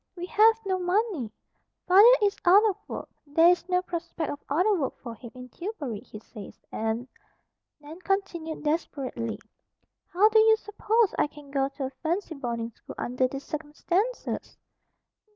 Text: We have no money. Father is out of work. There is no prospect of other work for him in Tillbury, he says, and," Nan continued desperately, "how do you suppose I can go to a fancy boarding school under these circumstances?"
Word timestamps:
We 0.15 0.25
have 0.25 0.55
no 0.65 0.79
money. 0.79 1.31
Father 1.87 2.09
is 2.23 2.35
out 2.43 2.67
of 2.67 2.75
work. 2.87 3.07
There 3.27 3.49
is 3.49 3.69
no 3.69 3.83
prospect 3.83 4.31
of 4.31 4.43
other 4.49 4.73
work 4.73 4.97
for 4.97 5.13
him 5.13 5.29
in 5.35 5.49
Tillbury, 5.49 5.99
he 6.03 6.17
says, 6.17 6.57
and," 6.71 7.07
Nan 7.79 7.99
continued 7.99 8.63
desperately, 8.63 9.37
"how 10.07 10.27
do 10.29 10.39
you 10.39 10.57
suppose 10.57 11.13
I 11.19 11.27
can 11.27 11.51
go 11.51 11.69
to 11.69 11.83
a 11.85 11.89
fancy 12.01 12.33
boarding 12.33 12.71
school 12.71 12.95
under 12.97 13.27
these 13.27 13.43
circumstances?" 13.45 14.57